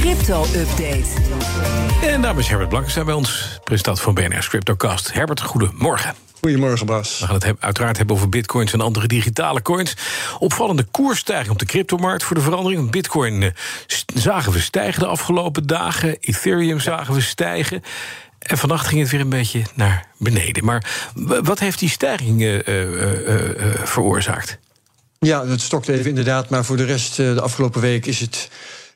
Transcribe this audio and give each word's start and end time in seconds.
crypto-update. 0.00 1.04
En 2.02 2.22
dames 2.22 2.48
Herbert 2.48 2.68
Blankenstein 2.68 3.06
bij 3.06 3.14
ons, 3.14 3.58
presentator 3.64 4.02
van 4.02 4.14
BNR's 4.14 4.48
Cryptocast. 4.48 5.12
Herbert, 5.12 5.40
goedemorgen. 5.40 6.14
Goedemorgen, 6.40 6.86
Bas. 6.86 7.18
We 7.18 7.26
gaan 7.26 7.34
het 7.34 7.54
uiteraard 7.58 7.96
hebben 7.96 8.16
over 8.16 8.28
bitcoins 8.28 8.72
en 8.72 8.80
andere 8.80 9.06
digitale 9.06 9.62
coins. 9.62 9.94
Opvallende 10.38 10.84
koersstijging 10.90 11.50
op 11.50 11.58
de 11.58 11.64
cryptomarkt 11.64 12.24
voor 12.24 12.36
de 12.36 12.42
verandering. 12.42 12.90
Bitcoin 12.90 13.42
eh, 13.42 13.50
zagen 14.14 14.52
we 14.52 14.60
stijgen 14.60 15.00
de 15.00 15.06
afgelopen 15.06 15.66
dagen. 15.66 16.16
Ethereum 16.20 16.80
zagen 16.80 17.14
we 17.14 17.20
stijgen. 17.20 17.82
En 18.38 18.58
vannacht 18.58 18.86
ging 18.86 19.00
het 19.00 19.10
weer 19.10 19.20
een 19.20 19.28
beetje 19.28 19.62
naar 19.74 20.06
beneden. 20.18 20.64
Maar 20.64 21.10
wat 21.42 21.58
heeft 21.58 21.78
die 21.78 21.88
stijging 21.88 22.40
uh, 22.40 22.54
uh, 22.54 22.94
veroorzaakt? 23.84 24.58
Ja, 25.18 25.46
het 25.46 25.60
stokt 25.60 25.88
even 25.88 26.08
inderdaad. 26.08 26.50
Maar 26.50 26.64
voor 26.64 26.76
de 26.76 26.84
rest, 26.84 27.16
de 27.16 27.40
afgelopen 27.40 27.80
week 27.80 28.06
is 28.06 28.20
het 28.20 28.48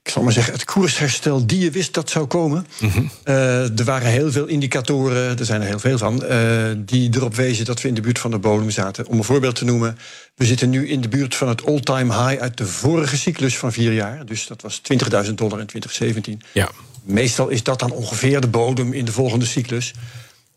ik 0.05 0.11
zal 0.11 0.23
maar 0.23 0.33
zeggen, 0.33 0.53
het 0.53 0.65
koersherstel 0.65 1.47
die 1.47 1.61
je 1.61 1.71
wist 1.71 1.95
dat 1.95 2.11
zou 2.11 2.27
komen. 2.27 2.67
Mhm. 2.81 3.03
Eh, 3.23 3.79
er 3.79 3.85
waren 3.85 4.09
heel 4.09 4.33
veel 4.33 4.47
indicatoren, 4.47 5.39
er 5.39 5.45
zijn 5.45 5.61
er 5.61 5.67
heel 5.67 5.79
veel 5.79 5.99
van, 5.99 6.25
uh, 6.25 6.31
die 6.77 7.17
erop 7.17 7.35
wezen 7.35 7.65
dat 7.65 7.81
we 7.81 7.89
in 7.89 7.95
de 7.95 8.01
buurt 8.01 8.19
van 8.19 8.31
de 8.31 8.39
bodem 8.39 8.71
zaten. 8.71 9.07
Om 9.07 9.19
een 9.19 9.25
voorbeeld 9.25 9.55
te 9.55 9.65
noemen, 9.65 9.99
we 10.35 10.45
zitten 10.45 10.71
nu 10.71 10.89
in 10.89 11.01
de 11.01 11.09
buurt 11.09 11.35
van 11.35 11.49
het 11.49 11.67
all-time 11.67 12.13
high 12.13 12.43
uit 12.43 12.57
de 12.57 12.67
vorige 12.67 13.17
cyclus 13.17 13.59
van 13.59 13.73
vier 13.73 13.93
jaar. 13.93 14.27
Dus 14.27 14.47
dat 14.47 14.63
was 14.63 14.81
20.000 15.27 15.35
dollar 15.35 15.61
in 15.61 15.67
2017. 15.67 16.43
Ja. 16.53 16.71
Meestal 17.03 17.49
is 17.49 17.63
dat 17.63 17.79
dan 17.79 17.91
ongeveer 17.91 18.41
de 18.41 18.49
bodem 18.49 18.93
in 18.93 19.05
de 19.05 19.13
volgende 19.13 19.47
cyclus. 19.47 19.95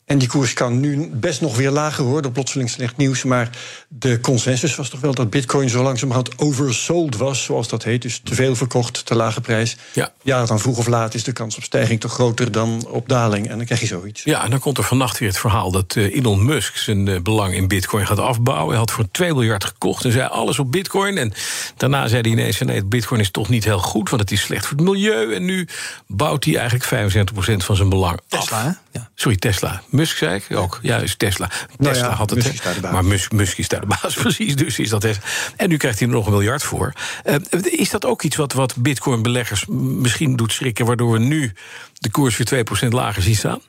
En 0.07 0.17
die 0.17 0.27
koers 0.27 0.53
kan 0.53 0.79
nu 0.79 1.09
best 1.13 1.41
nog 1.41 1.55
weer 1.55 1.71
lager 1.71 2.03
worden, 2.03 2.31
plotseling 2.31 2.69
slecht 2.69 2.97
nieuws. 2.97 3.23
Maar 3.23 3.49
de 3.87 4.19
consensus 4.19 4.75
was 4.75 4.89
toch 4.89 4.99
wel 4.99 5.13
dat 5.13 5.29
Bitcoin 5.29 5.69
zo 5.69 5.83
langzamerhand 5.83 6.39
oversold 6.39 7.17
was, 7.17 7.43
zoals 7.43 7.67
dat 7.67 7.83
heet. 7.83 8.01
Dus 8.01 8.21
te 8.23 8.35
veel 8.35 8.55
verkocht, 8.55 9.05
te 9.05 9.15
lage 9.15 9.41
prijs. 9.41 9.77
Ja. 9.93 10.11
ja, 10.21 10.45
dan 10.45 10.59
vroeg 10.59 10.77
of 10.77 10.87
laat 10.87 11.13
is 11.13 11.23
de 11.23 11.31
kans 11.31 11.57
op 11.57 11.63
stijging 11.63 11.99
toch 11.99 12.13
groter 12.13 12.51
dan 12.51 12.87
op 12.89 13.09
daling. 13.09 13.49
En 13.49 13.57
dan 13.57 13.65
krijg 13.65 13.79
je 13.79 13.87
zoiets. 13.87 14.23
Ja, 14.23 14.43
en 14.43 14.49
dan 14.49 14.59
komt 14.59 14.77
er 14.77 14.83
vannacht 14.83 15.19
weer 15.19 15.29
het 15.29 15.37
verhaal 15.37 15.71
dat 15.71 15.95
eh, 15.95 16.15
Elon 16.15 16.45
Musk 16.45 16.77
zijn 16.77 17.07
eh, 17.07 17.21
belang 17.21 17.53
in 17.53 17.67
Bitcoin 17.67 18.07
gaat 18.07 18.19
afbouwen. 18.19 18.69
Hij 18.69 18.77
had 18.77 18.91
voor 18.91 19.11
2 19.11 19.33
miljard 19.33 19.63
gekocht 19.63 20.05
en 20.05 20.11
zei 20.11 20.27
alles 20.27 20.59
op 20.59 20.71
Bitcoin. 20.71 21.17
En 21.17 21.33
daarna 21.77 22.07
zei 22.07 22.21
hij 22.21 22.31
ineens: 22.31 22.59
nee, 22.59 22.85
Bitcoin 22.85 23.21
is 23.21 23.31
toch 23.31 23.49
niet 23.49 23.63
heel 23.63 23.79
goed, 23.79 24.09
want 24.09 24.21
het 24.21 24.31
is 24.31 24.41
slecht 24.41 24.65
voor 24.65 24.77
het 24.77 24.85
milieu. 24.85 25.33
En 25.33 25.45
nu 25.45 25.67
bouwt 26.07 26.43
hij 26.43 26.57
eigenlijk 26.57 27.11
75% 27.13 27.65
van 27.65 27.75
zijn 27.75 27.89
belang 27.89 28.19
Tesla, 28.27 28.57
af. 28.57 28.63
Hè? 28.63 28.69
Ja. 28.99 29.09
Sorry, 29.15 29.37
Tesla. 29.37 29.81
Musk 29.97 30.17
zei 30.17 30.35
ik 30.35 30.57
ook. 30.57 30.79
Ja, 30.81 30.97
is 30.97 31.15
Tesla. 31.15 31.49
Nou 31.77 31.93
Tesla 31.93 32.09
had 32.09 32.29
het. 32.29 32.43
Musk 32.43 32.81
maar 32.81 33.05
Musk, 33.05 33.31
Musk 33.31 33.57
is 33.57 33.67
daar 33.67 33.79
de 33.79 33.85
baas, 33.85 34.13
precies. 34.23 34.55
Dus 34.55 34.79
is 34.79 34.89
dat 34.89 35.01
Tesla. 35.01 35.23
En 35.55 35.69
nu 35.69 35.77
krijgt 35.77 35.99
hij 35.99 36.07
er 36.07 36.13
nog 36.13 36.25
een 36.25 36.31
miljard 36.31 36.63
voor. 36.63 36.93
Uh, 37.25 37.35
is 37.61 37.89
dat 37.89 38.05
ook 38.05 38.23
iets 38.23 38.35
wat, 38.35 38.53
wat 38.53 38.75
Bitcoin-beleggers 38.75 39.65
misschien 39.67 40.35
doet 40.35 40.51
schrikken, 40.51 40.85
waardoor 40.85 41.11
we 41.11 41.19
nu 41.19 41.53
de 41.93 42.09
koers 42.09 42.37
weer 42.37 42.65
2% 42.85 42.87
lager 42.87 43.21
zien 43.21 43.35
staan? 43.35 43.61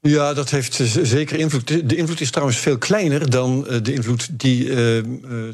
Ja, 0.00 0.34
dat 0.34 0.50
heeft 0.50 0.80
zeker 1.02 1.38
invloed. 1.38 1.88
De 1.88 1.96
invloed 1.96 2.20
is 2.20 2.30
trouwens 2.30 2.58
veel 2.58 2.78
kleiner 2.78 3.30
dan 3.30 3.66
de 3.82 3.92
invloed 3.92 4.28
die 4.30 4.64
uh, 4.64 5.02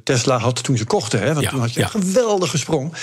Tesla 0.04 0.38
had 0.38 0.62
toen 0.62 0.76
ze 0.76 0.84
kochten. 0.84 1.20
Hè? 1.20 1.32
Want 1.32 1.44
ja, 1.44 1.50
toen 1.50 1.60
had 1.60 1.74
je 1.74 1.80
ja. 1.80 1.90
een 1.92 2.02
geweldige 2.02 2.58
sprong 2.58 2.94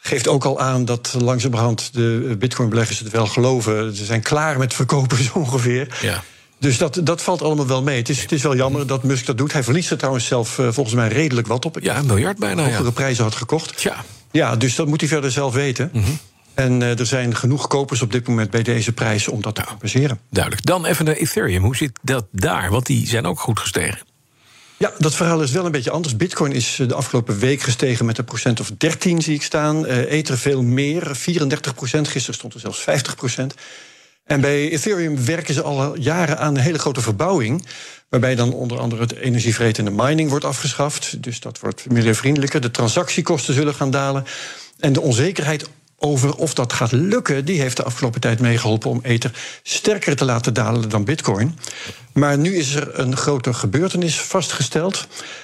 geeft 0.00 0.28
ook 0.28 0.44
al 0.44 0.60
aan 0.60 0.84
dat 0.84 1.14
langzamerhand 1.18 1.94
de 1.94 2.36
bitcoinbeleggers 2.38 2.98
het 2.98 3.10
wel 3.10 3.26
geloven. 3.26 3.96
Ze 3.96 4.04
zijn 4.04 4.22
klaar 4.22 4.58
met 4.58 4.74
verkopen 4.74 5.24
zo 5.24 5.38
ongeveer. 5.38 5.98
Ja. 6.02 6.22
Dus 6.60 6.78
dat, 6.78 7.00
dat 7.02 7.22
valt 7.22 7.42
allemaal 7.42 7.66
wel 7.66 7.82
mee. 7.82 7.96
Het 7.96 8.08
is, 8.08 8.22
het 8.22 8.32
is 8.32 8.42
wel 8.42 8.56
jammer 8.56 8.86
dat 8.86 9.02
Musk 9.02 9.26
dat 9.26 9.38
doet. 9.38 9.52
Hij 9.52 9.62
verliest 9.62 9.90
er 9.90 9.96
trouwens 9.96 10.26
zelf 10.26 10.58
uh, 10.58 10.68
volgens 10.70 10.94
mij 10.94 11.08
redelijk 11.08 11.46
wat 11.46 11.64
op. 11.64 11.78
Ja, 11.80 11.96
een 11.96 12.06
miljard 12.06 12.38
bijna. 12.38 12.62
Hogere 12.62 12.84
ja. 12.84 12.90
prijzen 12.90 13.24
had 13.24 13.34
gekocht. 13.34 13.82
Ja. 13.82 14.04
ja, 14.30 14.56
dus 14.56 14.74
dat 14.74 14.86
moet 14.86 15.00
hij 15.00 15.08
verder 15.08 15.30
zelf 15.30 15.54
weten. 15.54 15.90
Mm 15.92 16.02
-hmm. 16.02 16.18
En 16.54 16.80
uh, 16.80 16.98
er 16.98 17.06
zijn 17.06 17.36
genoeg 17.36 17.66
kopers 17.66 18.02
op 18.02 18.12
dit 18.12 18.28
moment 18.28 18.50
bij 18.50 18.62
deze 18.62 18.92
prijzen 18.92 19.32
om 19.32 19.42
dat 19.42 19.54
te 19.54 19.62
compenseren. 19.64 20.20
Duidelijk. 20.30 20.64
Dan 20.66 20.84
even 20.84 21.04
naar 21.04 21.14
Ethereum. 21.14 21.62
Hoe 21.62 21.76
zit 21.76 21.98
dat 22.02 22.26
daar? 22.32 22.70
Want 22.70 22.86
die 22.86 23.06
zijn 23.06 23.26
ook 23.26 23.40
goed 23.40 23.60
gestegen. 23.60 24.07
Ja, 24.78 24.92
dat 24.98 25.14
verhaal 25.14 25.42
is 25.42 25.50
wel 25.50 25.64
een 25.64 25.72
beetje 25.72 25.90
anders. 25.90 26.16
Bitcoin 26.16 26.52
is 26.52 26.80
de 26.86 26.94
afgelopen 26.94 27.38
week 27.38 27.60
gestegen 27.60 28.06
met 28.06 28.18
een 28.18 28.24
procent 28.24 28.60
of 28.60 28.70
13, 28.78 29.22
zie 29.22 29.34
ik 29.34 29.42
staan. 29.42 29.86
Uh, 29.86 30.12
Ether 30.12 30.38
veel 30.38 30.62
meer, 30.62 31.16
34 31.16 31.74
procent. 31.74 32.08
Gisteren 32.08 32.34
stond 32.34 32.54
er 32.54 32.60
zelfs 32.60 32.80
50 32.80 33.14
procent. 33.14 33.54
En 34.24 34.40
bij 34.40 34.70
Ethereum 34.70 35.24
werken 35.24 35.54
ze 35.54 35.62
al 35.62 35.96
jaren 35.96 36.38
aan 36.38 36.54
een 36.54 36.62
hele 36.62 36.78
grote 36.78 37.00
verbouwing. 37.00 37.66
Waarbij 38.08 38.34
dan 38.34 38.52
onder 38.52 38.78
andere 38.78 39.02
het 39.02 39.14
energievretende 39.14 39.90
mining 39.90 40.30
wordt 40.30 40.44
afgeschaft. 40.44 41.22
Dus 41.22 41.40
dat 41.40 41.58
wordt 41.58 41.90
milieuvriendelijker. 41.90 42.60
De 42.60 42.70
transactiekosten 42.70 43.54
zullen 43.54 43.74
gaan 43.74 43.90
dalen. 43.90 44.24
En 44.78 44.92
de 44.92 45.00
onzekerheid 45.00 45.68
over 45.98 46.34
of 46.34 46.54
dat 46.54 46.72
gaat 46.72 46.92
lukken, 46.92 47.44
die 47.44 47.60
heeft 47.60 47.76
de 47.76 47.82
afgelopen 47.82 48.20
tijd 48.20 48.40
meegeholpen 48.40 48.90
om 48.90 49.00
Ether 49.02 49.30
sterker 49.62 50.16
te 50.16 50.24
laten 50.24 50.54
dalen 50.54 50.88
dan 50.88 51.04
Bitcoin. 51.04 51.58
Maar 52.12 52.38
nu 52.38 52.56
is 52.56 52.74
er 52.74 52.98
een 52.98 53.16
grote 53.16 53.54
gebeurtenis 53.54 54.20
vastgesteld. 54.20 54.96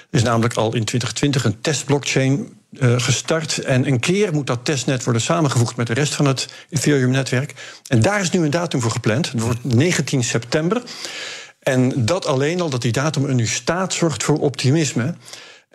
Er 0.09 0.17
is 0.17 0.23
namelijk 0.23 0.53
al 0.53 0.65
in 0.65 0.83
2020 0.83 1.45
een 1.45 1.61
testblockchain 1.61 2.53
uh, 2.71 2.99
gestart. 2.99 3.57
En 3.57 3.87
een 3.87 3.99
keer 3.99 4.33
moet 4.33 4.47
dat 4.47 4.65
testnet 4.65 5.03
worden 5.03 5.21
samengevoegd 5.21 5.75
met 5.75 5.87
de 5.87 5.93
rest 5.93 6.15
van 6.15 6.25
het 6.25 6.47
Ethereum-netwerk. 6.69 7.53
En 7.87 8.01
daar 8.01 8.21
is 8.21 8.29
nu 8.29 8.43
een 8.43 8.49
datum 8.49 8.81
voor 8.81 8.91
gepland. 8.91 9.31
Het 9.31 9.41
wordt 9.41 9.63
19 9.63 10.23
september. 10.23 10.83
En 11.59 12.05
dat 12.05 12.25
alleen 12.25 12.61
al, 12.61 12.69
dat 12.69 12.81
die 12.81 12.91
datum 12.91 13.25
er 13.25 13.33
nu 13.33 13.47
staat, 13.47 13.93
zorgt 13.93 14.23
voor 14.23 14.39
optimisme. 14.39 15.15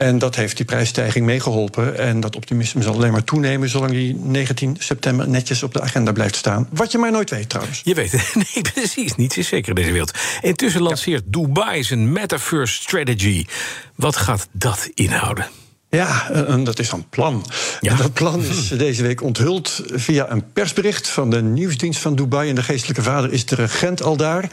En 0.01 0.19
dat 0.19 0.37
heeft 0.37 0.57
die 0.57 0.67
prijsstijging 0.67 1.27
meegeholpen. 1.27 1.99
En 1.99 2.21
dat 2.21 2.37
optimisme 2.37 2.83
zal 2.83 2.95
alleen 2.95 3.13
maar 3.13 3.25
toenemen 3.25 3.69
zolang 3.69 3.91
die 3.91 4.15
19 4.15 4.77
september 4.79 5.29
netjes 5.29 5.63
op 5.63 5.73
de 5.73 5.81
agenda 5.81 6.13
blijft 6.13 6.37
staan. 6.37 6.69
Wat 6.71 6.93
je 6.93 6.99
maar 6.99 7.11
nooit 7.11 7.31
weet 7.31 7.49
trouwens. 7.49 7.81
Je 7.85 7.95
weet 7.95 8.13
het, 8.13 8.35
nee, 8.55 8.63
precies. 8.73 9.15
Niets 9.15 9.37
is 9.37 9.49
zeker 9.49 9.69
in 9.69 9.75
deze 9.75 9.91
wereld. 9.93 10.19
Intussen 10.41 10.83
lanceert. 10.83 11.23
Dubai 11.27 11.85
zijn 11.85 12.13
Metaverse 12.13 12.75
Strategy. 12.75 13.47
Wat 13.95 14.17
gaat 14.17 14.49
dat 14.53 14.91
inhouden? 14.95 15.60
Ja, 15.91 16.31
en 16.31 16.65
dat 16.65 16.79
is 16.79 16.93
een 16.93 17.09
plan. 17.09 17.47
Ja. 17.81 17.91
En 17.91 17.97
dat 17.97 18.13
plan 18.13 18.43
is 18.43 18.69
deze 18.69 19.03
week 19.03 19.23
onthuld 19.23 19.83
via 19.93 20.31
een 20.31 20.53
persbericht 20.53 21.09
van 21.09 21.31
de 21.31 21.43
nieuwsdienst 21.43 22.01
van 22.01 22.15
Dubai. 22.15 22.49
En 22.49 22.55
de 22.55 22.63
geestelijke 22.63 23.03
vader 23.03 23.33
is 23.33 23.47
de 23.47 23.55
regent 23.55 24.03
al 24.03 24.17
daar. 24.17 24.51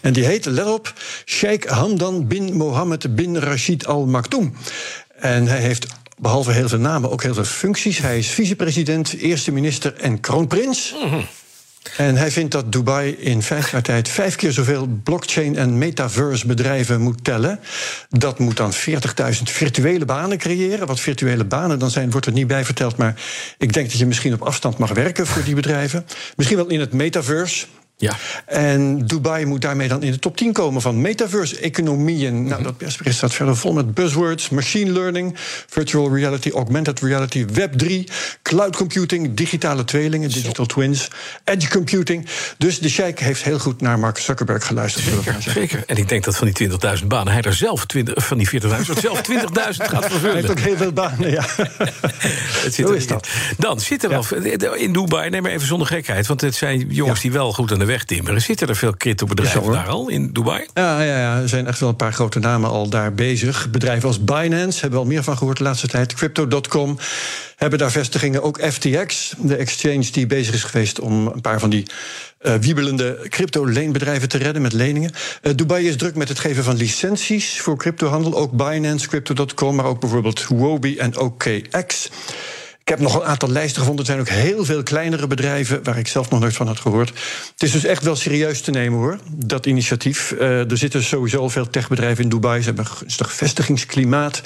En 0.00 0.12
die 0.12 0.24
heet, 0.24 0.44
let 0.44 0.66
op, 0.66 0.92
Sheikh 1.24 1.70
Hamdan 1.70 2.26
bin 2.26 2.56
Mohammed 2.56 3.14
bin 3.14 3.36
Rashid 3.36 3.86
Al 3.86 4.06
Maktoum. 4.06 4.56
En 5.18 5.46
hij 5.46 5.60
heeft 5.60 5.86
behalve 6.18 6.52
heel 6.52 6.68
veel 6.68 6.78
namen 6.78 7.10
ook 7.10 7.22
heel 7.22 7.34
veel 7.34 7.44
functies. 7.44 7.98
Hij 7.98 8.18
is 8.18 8.28
vicepresident, 8.28 9.12
eerste 9.12 9.52
minister 9.52 9.94
en 9.94 10.20
kroonprins. 10.20 10.94
Mm 11.02 11.10
-hmm. 11.10 11.26
En 11.96 12.16
hij 12.16 12.30
vindt 12.30 12.52
dat 12.52 12.72
Dubai 12.72 13.10
in 13.10 13.42
vijf 13.42 13.70
jaar 13.70 13.82
tijd 13.92 14.08
vijf 14.08 14.36
keer 14.36 14.52
zoveel 14.52 14.86
blockchain- 15.02 15.56
en 15.56 15.78
metaverse 15.78 16.46
bedrijven 16.46 17.00
moet 17.00 17.24
tellen. 17.24 17.60
Dat 18.08 18.38
moet 18.38 18.56
dan 18.56 18.72
40.000 18.72 18.78
virtuele 19.42 20.04
banen 20.04 20.38
creëren. 20.38 20.86
Wat 20.86 21.00
virtuele 21.00 21.44
banen 21.44 21.78
dan 21.78 21.90
zijn, 21.90 22.10
wordt 22.10 22.26
er 22.26 22.32
niet 22.32 22.46
bij 22.46 22.64
verteld. 22.64 22.96
Maar 22.96 23.14
ik 23.58 23.72
denk 23.72 23.90
dat 23.90 23.98
je 23.98 24.06
misschien 24.06 24.34
op 24.34 24.42
afstand 24.42 24.78
mag 24.78 24.90
werken 24.90 25.26
voor 25.26 25.44
die 25.44 25.54
bedrijven. 25.54 26.06
Misschien 26.36 26.56
wel 26.56 26.68
in 26.68 26.80
het 26.80 26.92
metaverse. 26.92 27.66
Ja. 27.98 28.16
En 28.46 29.06
Dubai 29.06 29.44
moet 29.44 29.60
daarmee 29.60 29.88
dan 29.88 30.02
in 30.02 30.12
de 30.12 30.18
top 30.18 30.36
10 30.36 30.52
komen 30.52 30.82
van 30.82 31.00
metaverse-economieën. 31.00 32.32
Mm 32.32 32.40
-hmm. 32.40 32.48
Nou, 32.48 32.62
dat 32.62 32.76
persbericht 32.76 33.16
staat 33.16 33.34
verder 33.34 33.56
vol 33.56 33.72
met 33.72 33.94
buzzwords: 33.94 34.48
machine 34.48 34.90
learning, 34.90 35.34
virtual 35.68 36.14
reality, 36.14 36.50
augmented 36.50 37.00
reality, 37.00 37.46
Web3, 37.52 38.12
cloud 38.42 38.76
computing, 38.76 39.34
digitale 39.34 39.84
tweelingen, 39.84 40.30
digital 40.30 40.66
twins, 40.66 41.08
edge 41.44 41.68
computing. 41.68 42.26
Dus 42.58 42.78
de 42.78 42.88
sheik 42.88 43.20
heeft 43.20 43.42
heel 43.42 43.58
goed 43.58 43.80
naar 43.80 43.98
Mark 43.98 44.18
Zuckerberg 44.18 44.66
geluisterd. 44.66 45.04
Zeker, 45.04 45.42
zeker. 45.42 45.82
En 45.86 45.96
ik 45.96 46.08
denk 46.08 46.24
dat 46.24 46.36
van 46.36 46.50
die 46.52 46.70
20.000 47.00 47.06
banen 47.06 47.32
hij 47.32 47.42
er 47.42 47.54
zelf 47.54 47.86
20, 47.86 48.26
van 48.26 48.38
die 48.38 48.48
40.000 48.62 48.68
zelf 49.00 49.20
20.000 49.30 49.36
gaat 49.54 50.06
vervullen. 50.06 50.20
Hij 50.26 50.32
heeft 50.32 50.50
ook 50.50 50.58
heel 50.58 50.76
veel 50.76 50.92
banen, 50.92 51.30
ja. 51.30 51.44
het 52.64 52.74
zit 52.74 52.86
Zo 52.86 52.92
is 52.92 53.06
dat. 53.06 53.28
Dan 53.58 53.80
zit 53.80 54.04
er 54.04 54.10
ja. 54.10 54.22
wel 54.58 54.74
in 54.74 54.92
Dubai, 54.92 55.30
neem 55.30 55.42
maar 55.42 55.50
even 55.50 55.66
zonder 55.66 55.86
gekheid, 55.86 56.26
want 56.26 56.40
het 56.40 56.54
zijn 56.54 56.86
jongens 56.88 57.16
ja. 57.16 57.22
die 57.22 57.32
wel 57.32 57.52
goed 57.52 57.72
aan 57.72 57.78
de 57.78 57.84
weg 57.86 58.04
timmeren. 58.04 58.40
Zitten 58.40 58.68
er 58.68 58.76
veel 58.76 58.96
crypto-bedrijven 58.96 59.72
daar 59.72 59.88
al 59.88 60.08
in 60.08 60.32
Dubai? 60.32 60.66
Ja, 60.74 61.02
ja, 61.02 61.18
ja, 61.18 61.40
er 61.40 61.48
zijn 61.48 61.66
echt 61.66 61.80
wel 61.80 61.88
een 61.88 61.96
paar 61.96 62.12
grote 62.12 62.38
namen 62.38 62.70
al 62.70 62.88
daar 62.88 63.14
bezig. 63.14 63.70
Bedrijven 63.70 64.08
als 64.08 64.24
Binance 64.24 64.80
hebben 64.80 64.98
we 64.98 65.04
al 65.04 65.10
meer 65.10 65.22
van 65.22 65.36
gehoord 65.36 65.56
de 65.56 65.62
laatste 65.62 65.88
tijd. 65.88 66.14
Crypto.com 66.14 66.98
hebben 67.56 67.78
daar 67.78 67.90
vestigingen. 67.90 68.42
Ook 68.42 68.60
FTX, 68.72 69.34
de 69.38 69.56
exchange 69.56 70.10
die 70.10 70.26
bezig 70.26 70.54
is 70.54 70.64
geweest 70.64 71.00
om 71.00 71.26
een 71.26 71.40
paar 71.40 71.60
van 71.60 71.70
die 71.70 71.86
uh, 72.42 72.54
wiebelende 72.54 73.26
crypto-leenbedrijven 73.28 74.28
te 74.28 74.38
redden 74.38 74.62
met 74.62 74.72
leningen. 74.72 75.12
Uh, 75.42 75.52
Dubai 75.54 75.88
is 75.88 75.96
druk 75.96 76.14
met 76.14 76.28
het 76.28 76.38
geven 76.38 76.64
van 76.64 76.76
licenties 76.76 77.60
voor 77.60 77.76
cryptohandel. 77.76 78.34
Ook 78.34 78.52
Binance, 78.52 79.08
Crypto.com, 79.08 79.74
maar 79.74 79.84
ook 79.84 80.00
bijvoorbeeld 80.00 80.46
Huobi 80.46 80.96
en 80.96 81.18
OKX. 81.18 82.10
Ik 82.86 82.92
heb 82.92 83.00
nog 83.00 83.14
een 83.14 83.26
aantal 83.26 83.48
lijsten 83.48 83.80
gevonden. 83.80 84.04
Er 84.06 84.10
zijn 84.12 84.20
ook 84.20 84.44
heel 84.44 84.64
veel 84.64 84.82
kleinere 84.82 85.26
bedrijven 85.26 85.82
waar 85.82 85.98
ik 85.98 86.08
zelf 86.08 86.30
nog 86.30 86.40
nooit 86.40 86.56
van 86.56 86.66
had 86.66 86.80
gehoord. 86.80 87.08
Het 87.08 87.62
is 87.62 87.72
dus 87.72 87.84
echt 87.84 88.02
wel 88.02 88.16
serieus 88.16 88.60
te 88.60 88.70
nemen 88.70 88.98
hoor, 88.98 89.18
dat 89.30 89.66
initiatief. 89.66 90.30
Uh, 90.30 90.70
er 90.70 90.76
zitten 90.76 91.02
sowieso 91.02 91.48
veel 91.48 91.70
techbedrijven 91.70 92.24
in 92.24 92.30
Dubai. 92.30 92.60
Ze 92.60 92.66
hebben 92.66 92.84
een 92.84 92.90
gunstig 92.90 93.32
vestigingsklimaat. 93.32 94.42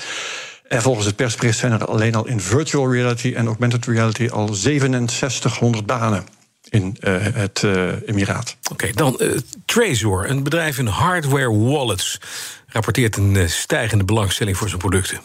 En 0.69 0.83
volgens 0.83 1.07
het 1.07 1.17
persbericht 1.17 1.59
zijn 1.59 1.73
er 1.73 1.85
alleen 1.85 2.15
al 2.15 2.27
in 2.27 2.41
virtual 2.41 2.93
reality 2.93 3.33
en 3.37 3.47
augmented 3.47 3.87
reality 3.87 4.29
al 4.29 4.55
6700 4.55 5.87
banen 5.87 6.25
in 6.69 6.97
uh, 7.01 7.17
het 7.21 7.63
uh, 7.65 7.89
Emiraat. 8.07 8.57
Oké, 8.71 8.91
dan 8.95 9.17
uh, 9.19 9.37
Trezor, 9.65 10.31
een 10.31 10.43
bedrijf 10.43 10.79
in 10.79 10.87
hardware 10.87 11.59
wallets, 11.59 12.21
rapporteert 12.67 13.17
een 13.17 13.51
stijgende 13.51 14.05
belangstelling 14.05 14.57
voor 14.57 14.69
zijn 14.69 14.81
producten. 14.81 15.21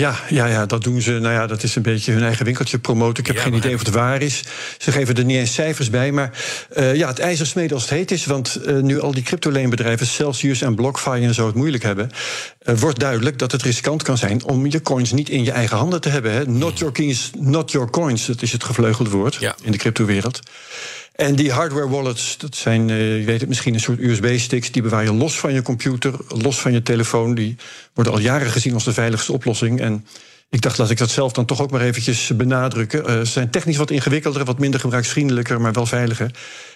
Ja, 0.00 0.14
ja, 0.28 0.46
ja, 0.46 0.66
dat 0.66 0.82
doen 0.82 1.00
ze. 1.00 1.10
Nou 1.10 1.34
ja, 1.34 1.46
dat 1.46 1.62
is 1.62 1.76
een 1.76 1.82
beetje 1.82 2.12
hun 2.12 2.22
eigen 2.22 2.44
winkeltje 2.44 2.78
promoten. 2.78 3.18
Ik 3.18 3.26
heb 3.26 3.38
geen 3.38 3.54
idee 3.54 3.74
of 3.74 3.80
het 3.80 3.90
waar 3.90 4.22
is. 4.22 4.44
Ze 4.78 4.92
geven 4.92 5.16
er 5.16 5.24
niet 5.24 5.36
eens 5.36 5.54
cijfers 5.54 5.90
bij. 5.90 6.12
Maar 6.12 6.30
uh, 6.76 6.94
ja, 6.94 7.08
het 7.08 7.18
ijzer 7.18 7.46
smeden 7.46 7.72
als 7.72 7.82
het 7.82 7.92
heet 7.92 8.10
is. 8.10 8.24
Want 8.24 8.60
uh, 8.66 8.82
nu 8.82 9.00
al 9.00 9.12
die 9.12 9.22
cryptoleenbedrijven, 9.22 10.06
Celsius 10.06 10.62
en 10.62 10.74
BlockFi 10.74 11.10
en 11.10 11.34
zo 11.34 11.46
het 11.46 11.54
moeilijk 11.54 11.82
hebben, 11.82 12.10
uh, 12.62 12.74
wordt 12.78 13.00
duidelijk 13.00 13.38
dat 13.38 13.52
het 13.52 13.62
riskant 13.62 14.02
kan 14.02 14.18
zijn 14.18 14.44
om 14.44 14.66
je 14.66 14.82
coins 14.82 15.12
niet 15.12 15.28
in 15.28 15.44
je 15.44 15.52
eigen 15.52 15.76
handen 15.76 16.00
te 16.00 16.08
hebben. 16.08 16.32
Hè. 16.32 16.46
Not 16.46 16.78
your 16.78 16.94
keys, 16.94 17.30
not 17.38 17.70
your 17.70 17.90
coins. 17.90 18.26
Dat 18.26 18.42
is 18.42 18.52
het 18.52 18.64
gevleugelde 18.64 19.10
woord 19.10 19.34
ja. 19.34 19.54
in 19.62 19.72
de 19.72 19.78
cryptowereld. 19.78 20.40
En 21.20 21.34
die 21.34 21.52
hardware 21.52 21.88
wallets, 21.88 22.38
dat 22.38 22.56
zijn, 22.56 22.88
uh, 22.88 23.18
je 23.18 23.24
weet 23.24 23.40
het 23.40 23.48
misschien, 23.48 23.74
een 23.74 23.80
soort 23.80 23.98
USB-sticks. 23.98 24.70
Die 24.70 24.82
bewaar 24.82 25.04
je 25.04 25.12
los 25.12 25.38
van 25.38 25.52
je 25.52 25.62
computer, 25.62 26.14
los 26.28 26.60
van 26.60 26.72
je 26.72 26.82
telefoon. 26.82 27.34
Die 27.34 27.56
worden 27.94 28.12
al 28.12 28.18
jaren 28.18 28.50
gezien 28.50 28.74
als 28.74 28.84
de 28.84 28.92
veiligste 28.92 29.32
oplossing. 29.32 29.80
En 29.80 30.06
ik 30.50 30.60
dacht, 30.60 30.78
laat 30.78 30.90
ik 30.90 30.98
dat 30.98 31.10
zelf 31.10 31.32
dan 31.32 31.44
toch 31.44 31.60
ook 31.62 31.70
maar 31.70 31.80
eventjes 31.80 32.36
benadrukken. 32.36 33.00
Uh, 33.00 33.18
ze 33.18 33.24
zijn 33.24 33.50
technisch 33.50 33.76
wat 33.76 33.90
ingewikkelder, 33.90 34.44
wat 34.44 34.58
minder 34.58 34.80
gebruiksvriendelijker, 34.80 35.60
maar 35.60 35.72
wel 35.72 35.86
veiliger. 35.86 36.30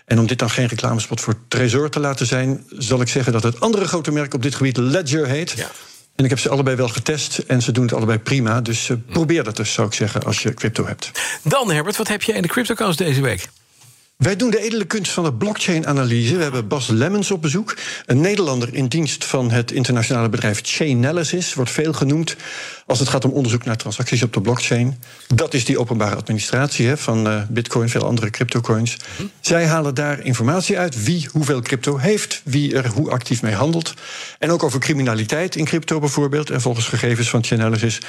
En 0.04 0.18
om 0.18 0.26
dit 0.26 0.38
dan 0.38 0.50
geen 0.50 0.66
reclamespot 0.66 1.20
voor 1.20 1.34
Trezor 1.48 1.90
te 1.90 2.00
laten 2.00 2.26
zijn, 2.26 2.64
zal 2.78 3.00
ik 3.00 3.08
zeggen 3.08 3.32
dat 3.32 3.42
het 3.42 3.60
andere 3.60 3.88
grote 3.88 4.12
merk 4.12 4.34
op 4.34 4.42
dit 4.42 4.54
gebied 4.54 4.76
Ledger 4.76 5.26
heet. 5.26 5.50
Ja. 5.56 5.70
En 6.16 6.24
ik 6.24 6.30
heb 6.30 6.38
ze 6.38 6.48
allebei 6.48 6.76
wel 6.76 6.88
getest 6.88 7.38
en 7.38 7.62
ze 7.62 7.72
doen 7.72 7.84
het 7.84 7.94
allebei 7.94 8.18
prima. 8.18 8.60
Dus 8.60 8.88
uh, 8.88 8.96
probeer 9.10 9.44
dat 9.44 9.56
dus, 9.56 9.72
zou 9.72 9.86
ik 9.86 9.94
zeggen, 9.94 10.22
als 10.22 10.42
je 10.42 10.54
crypto 10.54 10.86
hebt. 10.86 11.10
Dan, 11.42 11.70
Herbert, 11.70 11.96
wat 11.96 12.08
heb 12.08 12.22
je 12.22 12.32
in 12.32 12.42
de 12.42 12.48
CryptoCast 12.48 12.98
deze 12.98 13.20
week? 13.20 13.48
Wij 14.16 14.36
doen 14.36 14.50
de 14.50 14.60
edele 14.60 14.84
kunst 14.84 15.12
van 15.12 15.24
de 15.24 15.34
blockchain-analyse. 15.34 16.36
We 16.36 16.42
hebben 16.42 16.68
Bas 16.68 16.88
Lemmens 16.88 17.30
op 17.30 17.42
bezoek. 17.42 17.76
Een 18.06 18.20
Nederlander 18.20 18.74
in 18.74 18.86
dienst 18.86 19.24
van 19.24 19.50
het 19.50 19.70
internationale 19.70 20.28
bedrijf 20.28 20.60
Chainalysis. 20.62 21.54
Wordt 21.54 21.70
veel 21.70 21.92
genoemd 21.92 22.36
als 22.86 22.98
het 22.98 23.08
gaat 23.08 23.24
om 23.24 23.30
onderzoek 23.30 23.64
naar 23.64 23.76
transacties 23.76 24.22
op 24.22 24.32
de 24.32 24.40
blockchain. 24.40 24.98
Dat 25.34 25.54
is 25.54 25.64
die 25.64 25.78
openbare 25.78 26.16
administratie 26.16 26.86
hè, 26.86 26.96
van 26.96 27.26
uh, 27.26 27.42
bitcoin, 27.48 27.88
veel 27.88 28.04
andere 28.04 28.30
cryptocoins. 28.30 28.96
Zij 29.40 29.66
halen 29.66 29.94
daar 29.94 30.24
informatie 30.24 30.78
uit 30.78 31.04
wie 31.04 31.28
hoeveel 31.32 31.60
crypto 31.60 31.96
heeft, 31.96 32.40
wie 32.44 32.76
er 32.76 32.88
hoe 32.88 33.10
actief 33.10 33.42
mee 33.42 33.54
handelt. 33.54 33.94
En 34.38 34.50
ook 34.50 34.62
over 34.62 34.80
criminaliteit 34.80 35.56
in 35.56 35.64
crypto 35.64 35.98
bijvoorbeeld. 35.98 36.50
En 36.50 36.60
volgens 36.60 36.86
gegevens 36.86 37.30
van 37.30 37.44
Chainalysis 37.44 38.00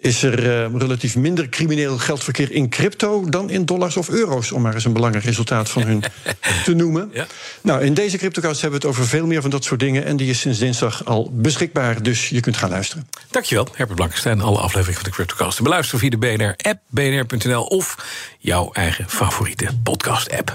is 0.00 0.22
er 0.22 0.38
uh, 0.44 0.78
relatief 0.80 1.16
minder 1.16 1.48
crimineel 1.48 1.98
geldverkeer 1.98 2.52
in 2.52 2.68
crypto 2.68 3.24
dan 3.28 3.50
in 3.50 3.64
dollars 3.64 3.96
of 3.96 4.08
euro's, 4.08 4.52
om 4.52 4.62
maar 4.62 4.74
eens 4.74 4.84
een 4.84 4.92
belangrijk 4.92 5.24
resultaat 5.24 5.70
van 5.70 5.82
hun 5.82 6.02
te 6.64 6.74
noemen. 6.74 7.10
Ja. 7.12 7.26
Nou, 7.60 7.82
in 7.82 7.94
deze 7.94 8.16
CryptoCast 8.16 8.60
hebben 8.60 8.80
we 8.80 8.86
het 8.86 8.96
over 8.96 9.08
veel 9.08 9.26
meer 9.26 9.40
van 9.40 9.50
dat 9.50 9.64
soort 9.64 9.80
dingen. 9.80 10.04
En 10.04 10.16
die 10.16 10.30
is 10.30 10.40
sinds 10.40 10.58
dinsdag 10.58 11.04
al 11.04 11.30
beschikbaar, 11.32 12.02
dus 12.02 12.28
je 12.28 12.40
kunt 12.40 12.56
gaan 12.56 12.70
luisteren. 12.70 13.08
Dankjewel, 13.30 13.68
Herbert 13.74 13.98
Blankenstein. 14.10 14.40
Alle 14.40 14.58
afleveringen 14.58 15.00
van 15.00 15.10
de 15.10 15.16
CryptoCast 15.16 15.56
te 15.56 15.62
beluisteren 15.62 16.00
via 16.00 16.10
de 16.10 16.18
BNR-app, 16.18 16.80
bnr.nl 16.88 17.62
of 17.62 17.96
jouw 18.38 18.70
eigen 18.72 19.04
favoriete 19.08 19.68
podcast-app. 19.82 20.54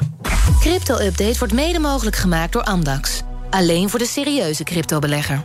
Crypto-update 0.59 1.39
wordt 1.39 1.53
mede 1.53 1.79
mogelijk 1.79 2.15
gemaakt 2.15 2.53
door 2.53 2.63
Amdax. 2.63 3.21
Alleen 3.49 3.89
voor 3.89 3.99
de 3.99 4.05
serieuze 4.05 4.63
cryptobelegger. 4.63 5.43